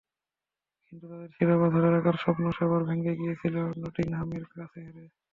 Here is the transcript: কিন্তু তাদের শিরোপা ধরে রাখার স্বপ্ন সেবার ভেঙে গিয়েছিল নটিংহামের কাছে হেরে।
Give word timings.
কিন্তু 0.85 1.05
তাদের 1.11 1.29
শিরোপা 1.35 1.67
ধরে 1.75 1.89
রাখার 1.89 2.17
স্বপ্ন 2.23 2.43
সেবার 2.51 2.81
ভেঙে 2.87 3.13
গিয়েছিল 3.15 3.55
নটিংহামের 3.81 4.45
কাছে 4.51 4.77
হেরে। 4.85 5.05